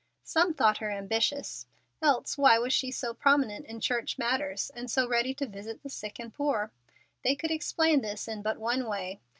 Some 0.23 0.55
thought 0.55 0.79
her 0.79 0.89
ambitious, 0.89 1.67
else 2.01 2.35
why 2.35 2.57
was 2.57 2.73
she 2.73 2.89
so 2.89 3.13
prominent 3.13 3.67
in 3.67 3.79
church 3.79 4.17
matters, 4.17 4.71
and 4.73 4.89
so 4.89 5.07
ready 5.07 5.35
to 5.35 5.45
visit 5.45 5.83
the 5.83 5.91
sick 5.91 6.17
and 6.17 6.33
poor? 6.33 6.71
They 7.23 7.35
could 7.35 7.51
explain 7.51 8.01
this 8.01 8.27
in 8.27 8.41
but 8.41 8.57
one 8.57 8.87
way. 8.87 9.19